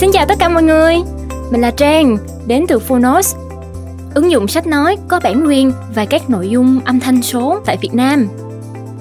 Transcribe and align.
Xin 0.00 0.10
chào 0.12 0.26
tất 0.26 0.34
cả 0.38 0.48
mọi 0.48 0.62
người, 0.62 0.96
mình 1.50 1.60
là 1.60 1.70
Trang, 1.70 2.16
đến 2.46 2.64
từ 2.68 2.78
Phonos. 2.78 3.36
Ứng 4.14 4.30
dụng 4.30 4.48
sách 4.48 4.66
nói 4.66 4.96
có 5.08 5.20
bản 5.20 5.44
quyền 5.46 5.72
và 5.94 6.04
các 6.04 6.30
nội 6.30 6.48
dung 6.48 6.80
âm 6.84 7.00
thanh 7.00 7.22
số 7.22 7.58
tại 7.64 7.76
Việt 7.80 7.94
Nam. 7.94 8.28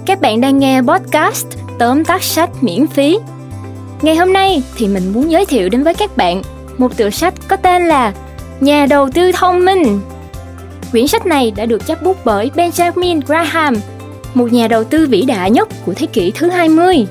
Các 0.06 0.22
bạn 0.22 0.42
đang 0.42 0.60
nghe 0.60 0.82
podcast 0.82 1.48
tóm 1.80 2.06
tắt 2.06 2.24
sách 2.24 2.50
miễn 2.62 2.88
phí. 2.88 3.20
Ngày 4.02 4.16
hôm 4.16 4.34
nay 4.34 4.64
thì 4.78 4.88
mình 4.88 5.14
muốn 5.14 5.32
giới 5.32 5.46
thiệu 5.46 5.70
đến 5.70 5.84
với 5.84 5.94
các 5.94 6.18
bạn 6.18 6.42
một 6.78 6.98
tựa 6.98 7.10
sách 7.10 7.34
có 7.48 7.56
tên 7.56 7.88
là 7.88 8.14
Nhà 8.60 8.86
đầu 8.86 9.10
tư 9.14 9.32
thông 9.32 9.66
minh. 9.66 10.02
Quyển 10.92 11.08
sách 11.08 11.26
này 11.26 11.52
đã 11.52 11.66
được 11.66 11.86
chấp 11.86 12.04
bút 12.04 12.18
bởi 12.26 12.52
Benjamin 12.56 13.22
Graham, 13.28 13.76
một 14.34 14.54
nhà 14.54 14.68
đầu 14.68 14.84
tư 14.84 15.08
vĩ 15.10 15.22
đại 15.22 15.52
nhất 15.52 15.68
của 15.86 15.94
thế 15.94 16.08
kỷ 16.08 16.32
thứ 16.32 16.50
20. 16.50 17.08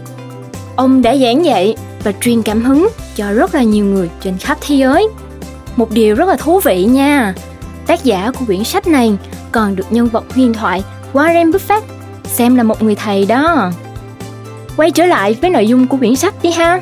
Ông 0.77 1.03
đã 1.03 1.17
giảng 1.17 1.45
dạy 1.45 1.77
và 2.05 2.13
truyền 2.21 2.43
cảm 2.43 2.65
hứng 2.65 2.89
cho 3.17 3.33
rất 3.33 3.55
là 3.55 3.63
nhiều 3.63 3.85
người 3.85 4.11
trên 4.21 4.39
khắp 4.39 4.59
thế 4.61 4.75
giới. 4.75 5.09
Một 5.77 5.91
điều 5.91 6.15
rất 6.15 6.29
là 6.29 6.37
thú 6.37 6.61
vị 6.61 6.85
nha. 6.85 7.35
Tác 7.87 8.05
giả 8.05 8.31
của 8.39 8.45
quyển 8.47 8.65
sách 8.65 8.87
này 8.87 9.17
còn 9.53 9.77
được 9.77 9.87
nhân 9.91 10.09
vật 10.09 10.25
huyền 10.35 10.53
thoại 10.53 10.85
Warren 11.13 11.51
Buffett 11.51 11.81
xem 12.25 12.57
là 12.57 12.63
một 12.63 12.83
người 12.83 12.95
thầy 12.95 13.27
đó. 13.27 13.71
Quay 14.77 14.91
trở 14.91 15.07
lại 15.07 15.37
với 15.41 15.51
nội 15.51 15.67
dung 15.67 15.87
của 15.87 15.97
quyển 15.97 16.17
sách 16.17 16.35
đi 16.43 16.51
ha. 16.51 16.81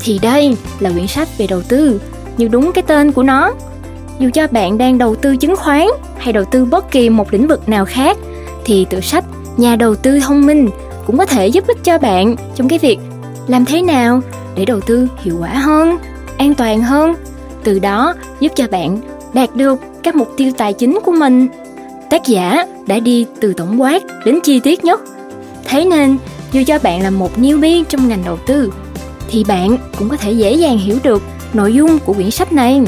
Thì 0.00 0.18
đây 0.22 0.56
là 0.80 0.90
quyển 0.90 1.06
sách 1.06 1.28
về 1.38 1.46
đầu 1.46 1.62
tư, 1.62 2.00
như 2.36 2.48
đúng 2.48 2.72
cái 2.72 2.82
tên 2.82 3.12
của 3.12 3.22
nó. 3.22 3.52
Dù 4.18 4.30
cho 4.34 4.46
bạn 4.46 4.78
đang 4.78 4.98
đầu 4.98 5.14
tư 5.14 5.36
chứng 5.36 5.56
khoán 5.56 5.86
hay 6.18 6.32
đầu 6.32 6.44
tư 6.44 6.64
bất 6.64 6.90
kỳ 6.90 7.10
một 7.10 7.32
lĩnh 7.32 7.46
vực 7.46 7.68
nào 7.68 7.84
khác 7.84 8.16
thì 8.64 8.86
tựa 8.90 9.00
sách 9.00 9.24
Nhà 9.56 9.76
đầu 9.76 9.94
tư 9.94 10.20
thông 10.20 10.46
minh 10.46 10.70
cũng 11.06 11.18
có 11.18 11.26
thể 11.26 11.46
giúp 11.46 11.66
ích 11.66 11.84
cho 11.84 11.98
bạn 11.98 12.36
trong 12.54 12.68
cái 12.68 12.78
việc 12.78 12.98
làm 13.48 13.64
thế 13.64 13.82
nào 13.82 14.20
để 14.56 14.64
đầu 14.64 14.80
tư 14.80 15.08
hiệu 15.22 15.36
quả 15.40 15.48
hơn, 15.48 15.98
an 16.38 16.54
toàn 16.54 16.82
hơn. 16.82 17.14
Từ 17.64 17.78
đó 17.78 18.14
giúp 18.40 18.52
cho 18.56 18.66
bạn 18.70 19.00
đạt 19.34 19.56
được 19.56 19.78
các 20.02 20.14
mục 20.14 20.28
tiêu 20.36 20.52
tài 20.56 20.72
chính 20.72 20.98
của 21.04 21.12
mình. 21.12 21.48
Tác 22.10 22.26
giả 22.26 22.66
đã 22.86 22.98
đi 22.98 23.26
từ 23.40 23.52
tổng 23.52 23.82
quát 23.82 24.02
đến 24.24 24.38
chi 24.42 24.60
tiết 24.60 24.84
nhất. 24.84 25.00
Thế 25.64 25.84
nên, 25.84 26.16
dù 26.52 26.62
cho 26.66 26.78
bạn 26.78 27.02
là 27.02 27.10
một 27.10 27.38
newbie 27.38 27.84
trong 27.84 28.08
ngành 28.08 28.22
đầu 28.24 28.38
tư, 28.46 28.72
thì 29.28 29.44
bạn 29.44 29.78
cũng 29.98 30.08
có 30.08 30.16
thể 30.16 30.32
dễ 30.32 30.52
dàng 30.52 30.78
hiểu 30.78 30.98
được 31.02 31.22
nội 31.52 31.74
dung 31.74 31.98
của 31.98 32.12
quyển 32.12 32.30
sách 32.30 32.52
này. 32.52 32.82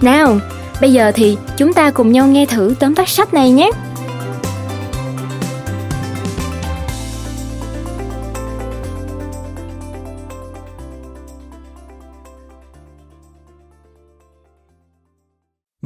Nào, 0.00 0.38
bây 0.80 0.92
giờ 0.92 1.12
thì 1.14 1.36
chúng 1.56 1.72
ta 1.72 1.90
cùng 1.90 2.12
nhau 2.12 2.26
nghe 2.26 2.46
thử 2.46 2.74
tóm 2.80 2.94
tắt 2.94 3.08
sách 3.08 3.34
này 3.34 3.50
nhé. 3.50 3.70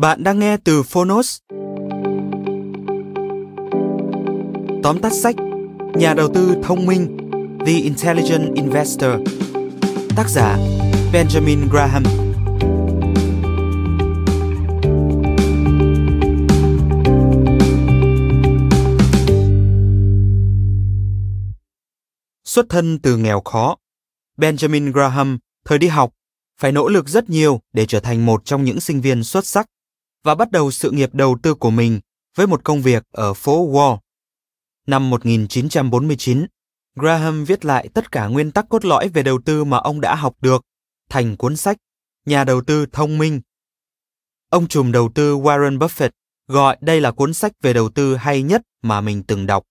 Bạn 0.00 0.24
đang 0.24 0.38
nghe 0.38 0.56
từ 0.56 0.82
Phonos. 0.82 1.38
Tóm 4.82 4.98
tắt 5.02 5.12
sách 5.12 5.36
Nhà 5.94 6.14
đầu 6.14 6.28
tư 6.34 6.56
thông 6.62 6.86
minh 6.86 7.16
The 7.66 7.72
Intelligent 7.72 8.54
Investor. 8.54 9.10
Tác 10.16 10.28
giả 10.28 10.58
Benjamin 11.12 11.68
Graham. 11.70 12.02
Xuất 22.44 22.66
thân 22.68 22.98
từ 22.98 23.16
nghèo 23.16 23.40
khó, 23.40 23.76
Benjamin 24.36 24.92
Graham 24.92 25.38
thời 25.64 25.78
đi 25.78 25.88
học 25.88 26.10
phải 26.58 26.72
nỗ 26.72 26.88
lực 26.88 27.08
rất 27.08 27.30
nhiều 27.30 27.60
để 27.72 27.86
trở 27.86 28.00
thành 28.00 28.26
một 28.26 28.44
trong 28.44 28.64
những 28.64 28.80
sinh 28.80 29.00
viên 29.00 29.24
xuất 29.24 29.46
sắc 29.46 29.66
và 30.24 30.34
bắt 30.34 30.50
đầu 30.50 30.70
sự 30.70 30.90
nghiệp 30.90 31.14
đầu 31.14 31.38
tư 31.42 31.54
của 31.54 31.70
mình 31.70 32.00
với 32.36 32.46
một 32.46 32.64
công 32.64 32.82
việc 32.82 33.02
ở 33.12 33.34
phố 33.34 33.70
Wall. 33.72 33.98
Năm 34.86 35.10
1949, 35.10 36.46
Graham 36.94 37.44
viết 37.44 37.64
lại 37.64 37.88
tất 37.94 38.12
cả 38.12 38.26
nguyên 38.26 38.52
tắc 38.52 38.68
cốt 38.68 38.84
lõi 38.84 39.08
về 39.08 39.22
đầu 39.22 39.40
tư 39.44 39.64
mà 39.64 39.76
ông 39.78 40.00
đã 40.00 40.14
học 40.14 40.34
được 40.40 40.64
thành 41.08 41.36
cuốn 41.36 41.56
sách 41.56 41.76
Nhà 42.26 42.44
đầu 42.44 42.60
tư 42.60 42.86
thông 42.92 43.18
minh. 43.18 43.40
Ông 44.48 44.68
trùm 44.68 44.92
đầu 44.92 45.10
tư 45.14 45.36
Warren 45.36 45.78
Buffett 45.78 46.10
gọi 46.48 46.76
đây 46.80 47.00
là 47.00 47.10
cuốn 47.10 47.34
sách 47.34 47.52
về 47.60 47.72
đầu 47.72 47.88
tư 47.88 48.16
hay 48.16 48.42
nhất 48.42 48.62
mà 48.82 49.00
mình 49.00 49.22
từng 49.22 49.46
đọc. 49.46 49.64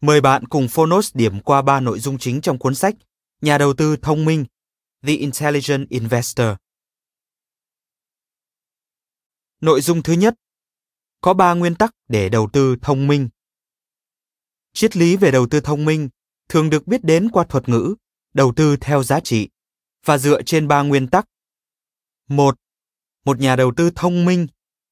Mời 0.00 0.20
bạn 0.20 0.46
cùng 0.46 0.68
Phonos 0.68 1.10
điểm 1.14 1.40
qua 1.40 1.62
ba 1.62 1.80
nội 1.80 1.98
dung 1.98 2.18
chính 2.18 2.40
trong 2.40 2.58
cuốn 2.58 2.74
sách 2.74 2.94
Nhà 3.40 3.58
đầu 3.58 3.72
tư 3.74 3.96
thông 3.96 4.24
minh, 4.24 4.44
The 5.02 5.12
Intelligent 5.12 5.88
Investor. 5.88 6.48
Nội 9.62 9.80
dung 9.80 10.02
thứ 10.02 10.12
nhất, 10.12 10.34
có 11.20 11.34
ba 11.34 11.54
nguyên 11.54 11.74
tắc 11.74 11.94
để 12.08 12.28
đầu 12.28 12.48
tư 12.52 12.76
thông 12.82 13.06
minh. 13.06 13.28
Triết 14.72 14.96
lý 14.96 15.16
về 15.16 15.30
đầu 15.30 15.46
tư 15.50 15.60
thông 15.60 15.84
minh 15.84 16.08
thường 16.48 16.70
được 16.70 16.86
biết 16.86 17.04
đến 17.04 17.28
qua 17.32 17.44
thuật 17.48 17.68
ngữ 17.68 17.94
đầu 18.34 18.52
tư 18.56 18.76
theo 18.76 19.02
giá 19.02 19.20
trị 19.20 19.48
và 20.04 20.18
dựa 20.18 20.42
trên 20.42 20.68
ba 20.68 20.82
nguyên 20.82 21.08
tắc. 21.08 21.28
Một, 22.28 22.58
một 23.24 23.40
nhà 23.40 23.56
đầu 23.56 23.72
tư 23.76 23.90
thông 23.94 24.24
minh 24.24 24.46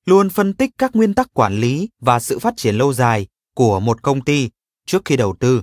luôn 0.05 0.31
phân 0.31 0.55
tích 0.55 0.71
các 0.79 0.97
nguyên 0.97 1.15
tắc 1.15 1.35
quản 1.35 1.61
lý 1.61 1.89
và 2.01 2.21
sự 2.21 2.39
phát 2.39 2.55
triển 2.57 2.75
lâu 2.75 2.93
dài 2.93 3.27
của 3.55 3.81
một 3.81 4.03
công 4.03 4.25
ty 4.25 4.51
trước 4.87 5.03
khi 5.05 5.17
đầu 5.17 5.37
tư. 5.41 5.63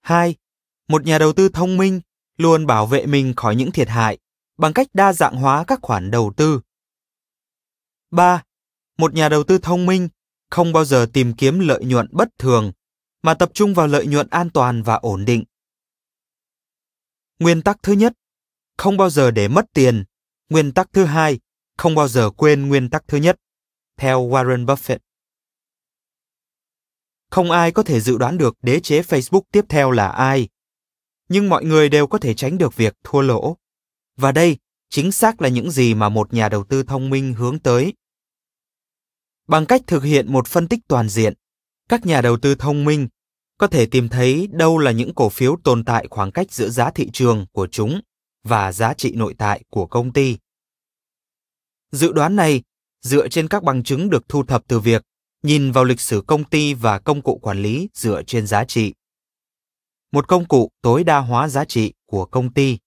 Hai, 0.00 0.34
một 0.88 1.04
nhà 1.04 1.18
đầu 1.18 1.32
tư 1.32 1.48
thông 1.48 1.76
minh 1.76 2.00
luôn 2.36 2.66
bảo 2.66 2.86
vệ 2.86 3.06
mình 3.06 3.34
khỏi 3.36 3.56
những 3.56 3.72
thiệt 3.72 3.88
hại 3.88 4.18
bằng 4.58 4.72
cách 4.72 4.86
đa 4.94 5.12
dạng 5.12 5.36
hóa 5.36 5.64
các 5.66 5.78
khoản 5.82 6.10
đầu 6.10 6.32
tư 6.36 6.60
3. 8.12 8.42
Một 8.98 9.14
nhà 9.14 9.28
đầu 9.28 9.44
tư 9.44 9.58
thông 9.58 9.86
minh 9.86 10.08
không 10.50 10.72
bao 10.72 10.84
giờ 10.84 11.06
tìm 11.12 11.34
kiếm 11.34 11.58
lợi 11.58 11.84
nhuận 11.84 12.08
bất 12.12 12.28
thường, 12.38 12.72
mà 13.22 13.34
tập 13.34 13.50
trung 13.54 13.74
vào 13.74 13.86
lợi 13.86 14.06
nhuận 14.06 14.28
an 14.30 14.50
toàn 14.50 14.82
và 14.82 14.94
ổn 14.94 15.24
định. 15.24 15.44
Nguyên 17.38 17.62
tắc 17.62 17.82
thứ 17.82 17.92
nhất, 17.92 18.12
không 18.78 18.96
bao 18.96 19.10
giờ 19.10 19.30
để 19.30 19.48
mất 19.48 19.64
tiền. 19.74 20.04
Nguyên 20.48 20.72
tắc 20.72 20.92
thứ 20.92 21.04
hai, 21.04 21.40
không 21.78 21.94
bao 21.94 22.08
giờ 22.08 22.30
quên 22.30 22.68
nguyên 22.68 22.90
tắc 22.90 23.08
thứ 23.08 23.18
nhất, 23.18 23.40
theo 23.96 24.28
Warren 24.28 24.66
Buffett. 24.66 24.98
Không 27.30 27.50
ai 27.50 27.72
có 27.72 27.82
thể 27.82 28.00
dự 28.00 28.18
đoán 28.18 28.38
được 28.38 28.56
đế 28.62 28.80
chế 28.80 29.02
Facebook 29.02 29.42
tiếp 29.52 29.64
theo 29.68 29.90
là 29.90 30.08
ai, 30.08 30.48
nhưng 31.28 31.48
mọi 31.48 31.64
người 31.64 31.88
đều 31.88 32.06
có 32.06 32.18
thể 32.18 32.34
tránh 32.34 32.58
được 32.58 32.76
việc 32.76 32.96
thua 33.04 33.20
lỗ. 33.20 33.56
Và 34.16 34.32
đây 34.32 34.56
chính 34.90 35.12
xác 35.12 35.42
là 35.42 35.48
những 35.48 35.70
gì 35.70 35.94
mà 35.94 36.08
một 36.08 36.34
nhà 36.34 36.48
đầu 36.48 36.64
tư 36.64 36.82
thông 36.82 37.10
minh 37.10 37.34
hướng 37.34 37.58
tới. 37.58 37.92
Bằng 39.46 39.66
cách 39.66 39.82
thực 39.86 40.02
hiện 40.02 40.32
một 40.32 40.46
phân 40.46 40.68
tích 40.68 40.80
toàn 40.88 41.08
diện, 41.08 41.34
các 41.88 42.06
nhà 42.06 42.20
đầu 42.20 42.36
tư 42.36 42.54
thông 42.54 42.84
minh 42.84 43.08
có 43.58 43.66
thể 43.66 43.86
tìm 43.86 44.08
thấy 44.08 44.48
đâu 44.52 44.78
là 44.78 44.90
những 44.90 45.14
cổ 45.14 45.28
phiếu 45.28 45.56
tồn 45.64 45.84
tại 45.84 46.06
khoảng 46.10 46.32
cách 46.32 46.52
giữa 46.52 46.68
giá 46.68 46.90
thị 46.90 47.10
trường 47.12 47.46
của 47.52 47.68
chúng 47.70 48.00
và 48.44 48.72
giá 48.72 48.94
trị 48.94 49.12
nội 49.14 49.34
tại 49.38 49.62
của 49.70 49.86
công 49.86 50.12
ty. 50.12 50.36
Dự 51.92 52.12
đoán 52.12 52.36
này 52.36 52.62
dựa 53.02 53.28
trên 53.28 53.48
các 53.48 53.62
bằng 53.62 53.82
chứng 53.82 54.10
được 54.10 54.28
thu 54.28 54.42
thập 54.42 54.64
từ 54.68 54.80
việc 54.80 55.02
nhìn 55.42 55.72
vào 55.72 55.84
lịch 55.84 56.00
sử 56.00 56.22
công 56.26 56.44
ty 56.44 56.74
và 56.74 56.98
công 56.98 57.22
cụ 57.22 57.38
quản 57.42 57.62
lý 57.62 57.88
dựa 57.94 58.22
trên 58.26 58.46
giá 58.46 58.64
trị. 58.64 58.94
Một 60.12 60.28
công 60.28 60.48
cụ 60.48 60.70
tối 60.82 61.04
đa 61.04 61.18
hóa 61.18 61.48
giá 61.48 61.64
trị 61.64 61.92
của 62.06 62.26
công 62.26 62.54
ty. 62.54 62.78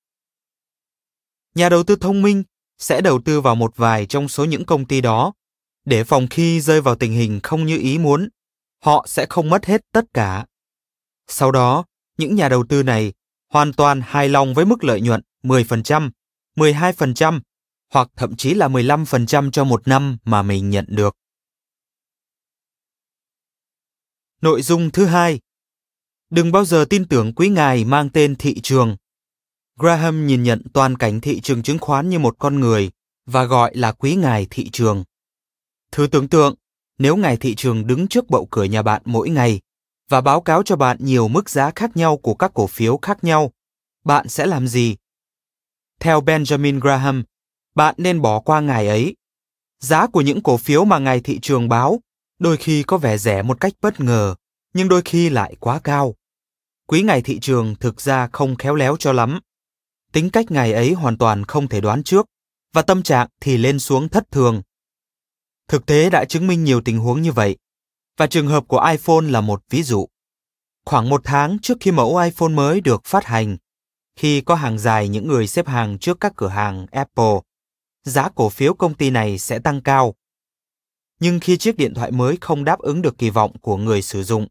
Nhà 1.56 1.70
đầu 1.70 1.84
tư 1.84 1.96
thông 1.96 2.22
minh 2.22 2.44
sẽ 2.78 3.02
đầu 3.02 3.22
tư 3.26 3.42
vào 3.42 3.56
một 3.56 3.78
vài 3.78 4.06
trong 4.06 4.28
số 4.28 4.46
những 4.46 4.66
công 4.66 4.86
ty 4.86 5.02
đó 5.02 5.34
để 5.86 6.04
phòng 6.04 6.28
khi 6.30 6.62
rơi 6.62 6.82
vào 6.82 6.96
tình 6.96 7.12
hình 7.14 7.40
không 7.44 7.66
như 7.66 7.78
ý 7.78 7.98
muốn, 7.98 8.30
họ 8.84 9.06
sẽ 9.08 9.26
không 9.30 9.50
mất 9.50 9.66
hết 9.66 9.82
tất 9.92 10.06
cả. 10.14 10.46
Sau 11.28 11.52
đó, 11.52 11.86
những 12.18 12.36
nhà 12.36 12.50
đầu 12.50 12.66
tư 12.70 12.84
này 12.84 13.14
hoàn 13.50 13.74
toàn 13.74 14.02
hài 14.06 14.30
lòng 14.30 14.54
với 14.54 14.66
mức 14.66 14.84
lợi 14.84 15.02
nhuận 15.02 15.22
10%, 15.44 16.10
12% 16.56 17.40
hoặc 17.94 18.10
thậm 18.16 18.36
chí 18.36 18.54
là 18.54 18.68
15% 18.68 19.52
cho 19.52 19.64
một 19.64 19.88
năm 19.88 20.18
mà 20.24 20.42
mình 20.42 20.70
nhận 20.70 20.86
được. 20.90 21.18
Nội 24.42 24.62
dung 24.62 24.92
thứ 24.92 25.06
hai 25.06 25.40
Đừng 26.30 26.52
bao 26.52 26.66
giờ 26.66 26.86
tin 26.90 27.08
tưởng 27.08 27.34
quý 27.34 27.50
ngài 27.50 27.86
mang 27.86 28.10
tên 28.10 28.36
thị 28.36 28.62
trường. 28.62 28.96
Graham 29.80 30.28
nhìn 30.28 30.44
nhận 30.44 30.62
toàn 30.74 30.98
cảnh 30.98 31.22
thị 31.22 31.42
trường 31.42 31.64
chứng 31.64 31.80
khoán 31.80 32.10
như 32.10 32.20
một 32.20 32.36
con 32.40 32.60
người 32.60 32.92
và 33.26 33.44
gọi 33.44 33.76
là 33.76 33.92
quý 33.92 34.16
ngài 34.16 34.48
thị 34.50 34.70
trường. 34.70 35.04
Thử 35.96 36.08
tưởng 36.08 36.28
tượng, 36.28 36.56
nếu 36.98 37.16
ngày 37.16 37.38
thị 37.38 37.56
trường 37.56 37.88
đứng 37.88 38.08
trước 38.08 38.30
bậu 38.30 38.48
cửa 38.52 38.64
nhà 38.64 38.82
bạn 38.82 39.02
mỗi 39.06 39.30
ngày 39.30 39.62
và 40.10 40.22
báo 40.22 40.42
cáo 40.42 40.64
cho 40.64 40.76
bạn 40.76 40.98
nhiều 41.00 41.28
mức 41.28 41.50
giá 41.50 41.72
khác 41.76 41.98
nhau 41.98 42.18
của 42.18 42.34
các 42.34 42.52
cổ 42.54 42.68
phiếu 42.68 43.00
khác 43.02 43.24
nhau, 43.24 43.52
bạn 44.04 44.28
sẽ 44.28 44.46
làm 44.46 44.68
gì? 44.68 44.96
Theo 46.00 46.22
Benjamin 46.22 46.80
Graham, 46.80 47.24
bạn 47.76 47.96
nên 47.98 48.22
bỏ 48.22 48.40
qua 48.40 48.60
ngày 48.60 48.88
ấy. 48.88 49.16
Giá 49.80 50.08
của 50.08 50.22
những 50.22 50.44
cổ 50.44 50.58
phiếu 50.58 50.86
mà 50.86 51.00
ngày 51.00 51.22
thị 51.22 51.40
trường 51.42 51.70
báo 51.70 52.00
đôi 52.40 52.58
khi 52.58 52.84
có 52.84 52.98
vẻ 52.98 53.18
rẻ 53.18 53.42
một 53.42 53.60
cách 53.60 53.74
bất 53.82 54.00
ngờ, 54.00 54.36
nhưng 54.74 54.90
đôi 54.90 55.02
khi 55.06 55.30
lại 55.30 55.56
quá 55.60 55.80
cao. 55.84 56.16
Quý 56.88 57.02
ngày 57.02 57.22
thị 57.22 57.40
trường 57.40 57.76
thực 57.76 58.02
ra 58.02 58.30
không 58.32 58.56
khéo 58.56 58.76
léo 58.76 58.98
cho 58.98 59.14
lắm. 59.14 59.40
Tính 60.12 60.30
cách 60.30 60.52
ngày 60.52 60.74
ấy 60.74 60.94
hoàn 60.94 61.18
toàn 61.18 61.46
không 61.46 61.68
thể 61.68 61.82
đoán 61.82 62.04
trước 62.04 62.26
và 62.74 62.82
tâm 62.82 63.04
trạng 63.04 63.28
thì 63.42 63.58
lên 63.58 63.80
xuống 63.80 64.10
thất 64.10 64.32
thường. 64.32 64.62
Thực 65.68 65.86
tế 65.86 66.10
đã 66.10 66.26
chứng 66.26 66.48
minh 66.48 66.64
nhiều 66.64 66.82
tình 66.82 67.00
huống 67.00 67.22
như 67.22 67.32
vậy 67.32 67.58
và 68.18 68.28
trường 68.28 68.48
hợp 68.48 68.64
của 68.68 68.88
iPhone 68.92 69.22
là 69.22 69.42
một 69.42 69.64
ví 69.70 69.84
dụ. 69.84 70.08
Khoảng 70.86 71.10
một 71.10 71.22
tháng 71.24 71.60
trước 71.60 71.78
khi 71.80 71.92
mẫu 71.92 72.18
iPhone 72.18 72.50
mới 72.50 72.82
được 72.82 73.06
phát 73.06 73.26
hành, 73.26 73.58
khi 74.16 74.42
có 74.42 74.56
hàng 74.56 74.80
dài 74.80 75.10
những 75.10 75.28
người 75.28 75.48
xếp 75.48 75.68
hàng 75.68 75.98
trước 76.00 76.20
các 76.20 76.34
cửa 76.36 76.48
hàng 76.48 76.86
Apple, 76.92 77.40
giá 78.04 78.30
cổ 78.36 78.50
phiếu 78.50 78.74
công 78.74 78.94
ty 78.94 79.10
này 79.10 79.38
sẽ 79.38 79.60
tăng 79.60 79.82
cao. 79.82 80.16
Nhưng 81.20 81.40
khi 81.40 81.58
chiếc 81.58 81.78
điện 81.78 81.94
thoại 81.94 82.12
mới 82.12 82.38
không 82.42 82.64
đáp 82.64 82.80
ứng 82.80 83.02
được 83.02 83.18
kỳ 83.18 83.30
vọng 83.30 83.58
của 83.62 83.78
người 83.78 84.02
sử 84.02 84.24
dụng, 84.24 84.48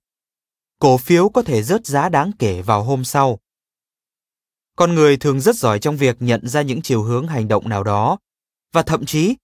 cổ 0.78 0.96
phiếu 0.99 1.28
có 1.28 1.43
thể 1.43 1.62
rớt 1.62 1.87
giá 1.87 2.08
đáng 2.08 2.31
kể 2.38 2.62
vào 2.62 2.82
hôm 2.82 3.05
sau. 3.05 3.38
Con 4.76 4.94
người 4.94 5.16
thường 5.16 5.40
rất 5.40 5.56
giỏi 5.56 5.78
trong 5.78 5.96
việc 5.96 6.16
nhận 6.20 6.49
ra 6.49 6.62
những 6.62 6.82
chiều 6.82 7.02
hướng 7.02 7.26
hành 7.26 7.49
động 7.49 7.69
nào 7.69 7.84
đó 7.84 8.19
và 8.72 8.82
thậm 8.82 9.05
chí 9.05 9.34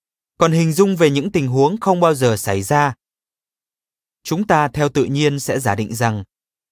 còn 0.40 0.52
hình 0.52 0.72
dung 0.72 0.96
về 0.96 1.10
những 1.10 1.32
tình 1.32 1.48
huống 1.48 1.80
không 1.80 2.00
bao 2.00 2.14
giờ 2.14 2.36
xảy 2.36 2.62
ra. 2.62 2.94
Chúng 4.22 4.46
ta 4.46 4.68
theo 4.68 4.88
tự 4.88 5.04
nhiên 5.04 5.40
sẽ 5.40 5.60
giả 5.60 5.74
định 5.74 5.94
rằng 5.94 6.24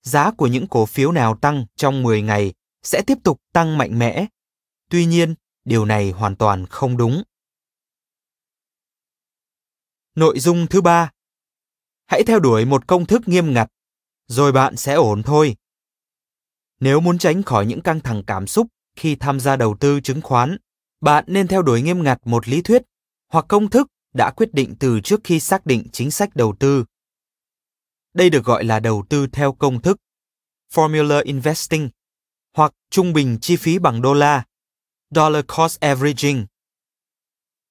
giá 0.03 0.31
của 0.31 0.47
những 0.47 0.67
cổ 0.67 0.87
phiếu 0.87 1.13
nào 1.13 1.39
tăng 1.41 1.67
trong 1.77 2.03
10 2.03 2.23
ngày 2.23 2.55
sẽ 2.83 3.03
tiếp 3.07 3.19
tục 3.25 3.41
tăng 3.53 3.79
mạnh 3.79 3.99
mẽ. 3.99 4.27
Tuy 4.91 5.07
nhiên, 5.07 5.35
điều 5.65 5.85
này 5.85 6.11
hoàn 6.11 6.37
toàn 6.37 6.67
không 6.67 6.97
đúng. 6.97 7.23
Nội 10.15 10.41
dung 10.41 10.67
thứ 10.67 10.81
ba 10.81 11.11
Hãy 12.07 12.23
theo 12.27 12.41
đuổi 12.41 12.65
một 12.65 12.87
công 12.87 13.07
thức 13.07 13.23
nghiêm 13.27 13.53
ngặt, 13.53 13.69
rồi 14.27 14.53
bạn 14.53 14.77
sẽ 14.77 14.95
ổn 14.95 15.23
thôi. 15.23 15.57
Nếu 16.81 17.01
muốn 17.01 17.19
tránh 17.19 17.43
khỏi 17.43 17.67
những 17.67 17.81
căng 17.81 18.01
thẳng 18.01 18.23
cảm 18.27 18.47
xúc 18.47 18.67
khi 18.97 19.17
tham 19.17 19.41
gia 19.41 19.57
đầu 19.57 19.77
tư 19.81 20.01
chứng 20.01 20.23
khoán, 20.23 20.57
bạn 21.01 21.25
nên 21.27 21.49
theo 21.49 21.63
đuổi 21.63 21.83
nghiêm 21.83 22.03
ngặt 22.03 22.21
một 22.25 22.49
lý 22.49 22.63
thuyết 22.63 22.83
hoặc 23.29 23.45
công 23.49 23.71
thức 23.71 23.89
đã 24.15 24.31
quyết 24.37 24.55
định 24.55 24.75
từ 24.81 25.01
trước 25.01 25.21
khi 25.25 25.41
xác 25.41 25.67
định 25.67 25.87
chính 25.93 26.11
sách 26.11 26.37
đầu 26.37 26.55
tư. 26.61 26.85
Đây 28.15 28.31
được 28.31 28.45
gọi 28.45 28.65
là 28.65 28.81
đầu 28.81 29.05
tư 29.09 29.27
theo 29.27 29.53
công 29.53 29.83
thức, 29.83 29.97
formula 30.75 31.23
investing, 31.25 31.91
hoặc 32.55 32.75
trung 32.91 33.13
bình 33.13 33.39
chi 33.41 33.57
phí 33.57 33.79
bằng 33.79 34.03
đô 34.03 34.15
la, 34.15 34.45
dollar 35.11 35.45
cost 35.57 35.81
averaging. 35.81 36.47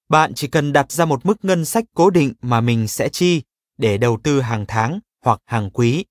Bạn 0.10 0.34
chỉ 0.36 0.48
cần 0.48 0.74
đặt 0.74 0.92
ra 0.92 1.06
một 1.06 1.26
mức 1.26 1.46
ngân 1.46 1.66
sách 1.66 1.84
cố 1.94 2.10
định 2.10 2.34
mà 2.42 2.62
mình 2.62 2.88
sẽ 2.88 3.10
chi 3.10 3.42
để 3.78 3.98
đầu 3.98 4.20
tư 4.24 4.42
hàng 4.42 4.66
tháng 4.68 5.00
hoặc 5.22 5.40
hàng 5.46 5.70
quý. 5.72 6.06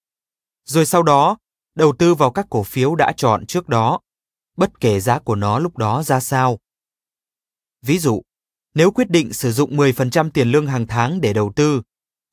Rồi 0.65 0.87
sau 0.87 1.03
đó, 1.03 1.39
đầu 1.75 1.95
tư 1.99 2.15
vào 2.15 2.31
các 2.31 2.47
cổ 2.51 2.63
phiếu 2.63 2.95
đã 2.95 3.13
chọn 3.17 3.47
trước 3.47 3.69
đó, 3.69 4.01
bất 4.57 4.81
kể 4.81 5.01
giá 5.01 5.19
của 5.19 5.35
nó 5.35 5.59
lúc 5.59 5.77
đó 5.77 6.03
ra 6.03 6.21
sao. 6.21 6.59
Ví 7.83 7.99
dụ, 7.99 8.23
nếu 8.77 8.91
quyết 8.91 9.11
định 9.11 9.33
sử 9.33 9.53
dụng 9.53 9.77
10% 9.77 10.31
tiền 10.31 10.49
lương 10.49 10.67
hàng 10.67 10.87
tháng 10.87 11.21
để 11.21 11.33
đầu 11.33 11.53
tư, 11.57 11.83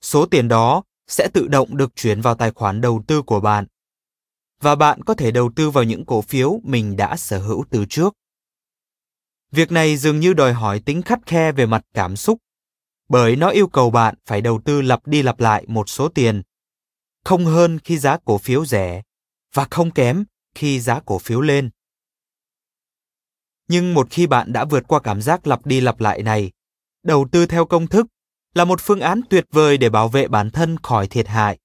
số 0.01 0.25
tiền 0.25 0.48
đó 0.48 0.84
sẽ 1.07 1.30
tự 1.34 1.48
động 1.48 1.78
được 1.78 1.95
chuyển 1.95 2.22
vào 2.22 2.36
tài 2.36 2.51
khoản 2.51 2.81
đầu 2.81 3.04
tư 3.07 3.22
của 3.22 3.40
bạn. 3.40 3.66
Và 4.62 4.75
bạn 4.75 5.04
có 5.04 5.13
thể 5.13 5.31
đầu 5.31 5.51
tư 5.56 5.69
vào 5.69 5.84
những 5.84 6.06
cổ 6.06 6.22
phiếu 6.22 6.60
mình 6.63 6.95
đã 6.95 7.18
sở 7.18 7.40
hữu 7.40 7.66
từ 7.69 7.86
trước. 7.90 8.13
Việc 9.51 9.72
này 9.72 9.98
dường 9.98 10.19
như 10.19 10.34
đòi 10.34 10.54
hỏi 10.54 10.80
tính 10.80 11.01
khắt 11.01 11.19
khe 11.25 11.51
về 11.51 11.66
mặt 11.66 11.86
cảm 11.94 12.16
xúc, 12.16 12.40
bởi 13.10 13.36
nó 13.36 13.50
yêu 13.50 13.68
cầu 13.68 13.90
bạn 13.90 14.16
phải 14.25 14.42
đầu 14.42 14.62
tư 14.66 14.81
lặp 14.81 15.07
đi 15.07 15.22
lặp 15.22 15.40
lại 15.40 15.66
một 15.68 15.90
số 15.90 16.10
tiền, 16.10 16.42
không 17.24 17.45
hơn 17.45 17.80
khi 17.80 17.98
giá 17.98 18.18
cổ 18.25 18.38
phiếu 18.38 18.66
rẻ 18.66 19.01
và 19.54 19.68
không 19.72 19.92
kém 19.92 20.24
khi 20.56 20.80
giá 20.80 21.00
cổ 21.06 21.19
phiếu 21.19 21.42
lên. 21.42 21.69
Nhưng 23.68 23.94
một 23.94 24.07
khi 24.10 24.27
bạn 24.27 24.54
đã 24.54 24.65
vượt 24.65 24.83
qua 24.88 25.00
cảm 25.00 25.21
giác 25.21 25.48
lặp 25.48 25.65
đi 25.65 25.81
lặp 25.81 26.00
lại 26.00 26.24
này, 26.24 26.51
đầu 27.04 27.27
tư 27.31 27.45
theo 27.45 27.65
công 27.65 27.88
thức 27.88 28.07
là 28.54 28.65
một 28.65 28.81
phương 28.81 29.00
án 29.00 29.21
tuyệt 29.30 29.45
vời 29.51 29.77
để 29.77 29.89
bảo 29.89 30.10
vệ 30.10 30.27
bản 30.27 30.50
thân 30.50 30.77
khỏi 30.83 31.07
thiệt 31.07 31.27
hại. 31.27 31.60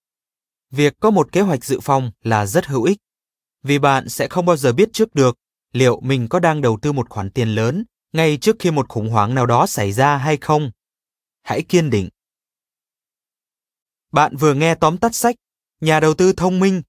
Việc 0.71 0.95
có 1.01 1.11
một 1.11 1.33
kế 1.33 1.41
hoạch 1.41 1.65
dự 1.65 1.81
phòng 1.81 2.11
là 2.23 2.47
rất 2.47 2.67
hữu 2.67 2.83
ích, 2.83 2.99
vì 3.63 3.79
bạn 3.79 4.09
sẽ 4.09 4.29
không 4.29 4.47
bao 4.47 4.57
giờ 4.57 4.73
biết 4.73 4.89
trước 4.93 5.15
được 5.15 5.37
liệu 5.73 6.01
mình 6.01 6.29
có 6.29 6.41
đang 6.41 6.61
đầu 6.61 6.79
tư 6.83 6.93
một 6.93 7.09
khoản 7.09 7.31
tiền 7.31 7.49
lớn 7.49 7.85
ngay 8.13 8.39
trước 8.41 8.57
khi 8.59 8.71
một 8.71 8.89
khủng 8.89 9.11
hoảng 9.11 9.35
nào 9.35 9.47
đó 9.47 9.67
xảy 9.67 9.93
ra 9.93 10.17
hay 10.17 10.37
không. 10.37 10.71
Hãy 11.43 11.63
kiên 11.63 11.91
định. 11.91 12.09
Bạn 14.13 14.37
vừa 14.37 14.55
nghe 14.55 14.75
tóm 14.75 14.99
tắt 14.99 15.15
sách 15.15 15.37
Nhà 15.81 16.01
đầu 16.01 16.15
tư 16.15 16.33
thông 16.33 16.61
minh. 16.61 16.83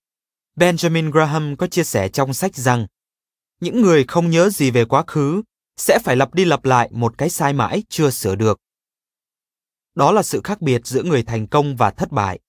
Benjamin 0.56 1.12
Graham 1.12 1.56
có 1.56 1.68
chia 1.68 1.84
sẻ 1.84 2.10
trong 2.10 2.34
sách 2.34 2.56
rằng 2.56 2.88
những 3.60 3.82
người 3.82 4.04
không 4.08 4.30
nhớ 4.30 4.50
gì 4.50 4.72
về 4.72 4.86
quá 4.86 5.04
khứ 5.08 5.42
sẽ 5.78 6.00
phải 6.04 6.16
lặp 6.16 6.34
đi 6.34 6.46
lặp 6.46 6.66
lại 6.66 6.90
một 6.92 7.18
cái 7.18 7.30
sai 7.30 7.54
mãi 7.54 7.84
chưa 7.90 8.10
sửa 8.10 8.36
được. 8.36 8.60
Đó 9.96 10.12
là 10.12 10.24
sự 10.24 10.42
khác 10.44 10.62
biệt 10.62 10.88
giữa 10.88 11.04
người 11.04 11.24
thành 11.24 11.48
công 11.48 11.76
và 11.76 11.92
thất 11.92 12.12
bại. 12.12 12.40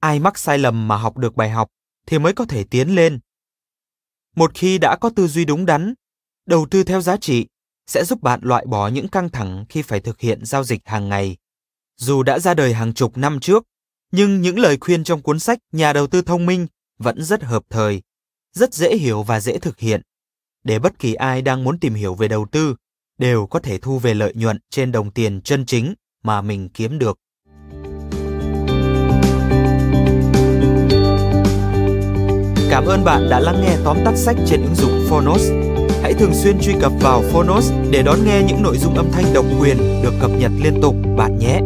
Ai 0.00 0.18
mắc 0.18 0.38
sai 0.38 0.58
lầm 0.58 0.88
mà 0.88 0.96
học 0.96 1.16
được 1.16 1.36
bài 1.36 1.50
học 1.50 1.68
thì 2.06 2.18
mới 2.18 2.32
có 2.32 2.44
thể 2.44 2.64
tiến 2.64 2.88
lên. 2.88 3.18
Một 4.36 4.50
khi 4.54 4.78
đã 4.78 4.96
có 4.96 5.10
tư 5.10 5.26
duy 5.26 5.44
đúng 5.44 5.66
đắn, 5.66 5.94
đầu 6.46 6.66
tư 6.70 6.84
theo 6.84 7.00
giá 7.00 7.16
trị 7.16 7.46
sẽ 7.86 8.04
giúp 8.04 8.22
bạn 8.22 8.40
loại 8.42 8.66
bỏ 8.66 8.88
những 8.88 9.08
căng 9.08 9.30
thẳng 9.30 9.64
khi 9.68 9.82
phải 9.82 10.00
thực 10.00 10.20
hiện 10.20 10.44
giao 10.44 10.64
dịch 10.64 10.80
hàng 10.84 11.08
ngày. 11.08 11.36
Dù 11.96 12.22
đã 12.22 12.38
ra 12.38 12.54
đời 12.54 12.74
hàng 12.74 12.94
chục 12.94 13.16
năm 13.16 13.40
trước, 13.40 13.64
nhưng 14.12 14.40
những 14.40 14.58
lời 14.58 14.78
khuyên 14.80 15.04
trong 15.04 15.22
cuốn 15.22 15.38
sách 15.38 15.58
Nhà 15.72 15.92
đầu 15.92 16.06
tư 16.06 16.22
thông 16.22 16.46
minh 16.46 16.66
vẫn 16.98 17.24
rất 17.24 17.42
hợp 17.42 17.62
thời, 17.70 18.02
rất 18.52 18.74
dễ 18.74 18.96
hiểu 18.96 19.22
và 19.22 19.40
dễ 19.40 19.58
thực 19.58 19.78
hiện, 19.78 20.02
để 20.68 20.78
bất 20.78 20.98
kỳ 20.98 21.14
ai 21.14 21.42
đang 21.42 21.64
muốn 21.64 21.78
tìm 21.78 21.94
hiểu 21.94 22.14
về 22.14 22.28
đầu 22.28 22.46
tư 22.52 22.74
đều 23.18 23.46
có 23.46 23.58
thể 23.58 23.78
thu 23.78 23.98
về 23.98 24.14
lợi 24.14 24.32
nhuận 24.34 24.58
trên 24.70 24.92
đồng 24.92 25.10
tiền 25.10 25.40
chân 25.40 25.66
chính 25.66 25.94
mà 26.24 26.42
mình 26.42 26.68
kiếm 26.68 26.98
được. 26.98 27.18
Cảm 32.70 32.84
ơn 32.84 33.04
bạn 33.04 33.28
đã 33.30 33.40
lắng 33.40 33.60
nghe 33.62 33.76
tóm 33.84 33.96
tắt 34.04 34.16
sách 34.16 34.36
trên 34.46 34.62
ứng 34.62 34.74
dụng 34.74 35.06
Phonos. 35.08 35.42
Hãy 36.02 36.14
thường 36.14 36.34
xuyên 36.34 36.58
truy 36.60 36.74
cập 36.80 36.92
vào 37.00 37.22
Phonos 37.32 37.72
để 37.90 38.02
đón 38.02 38.18
nghe 38.24 38.42
những 38.48 38.62
nội 38.62 38.78
dung 38.78 38.94
âm 38.94 39.10
thanh 39.12 39.34
độc 39.34 39.44
quyền 39.60 39.76
được 40.02 40.12
cập 40.20 40.30
nhật 40.38 40.52
liên 40.62 40.80
tục, 40.82 40.94
bạn 41.16 41.38
nhé. 41.38 41.60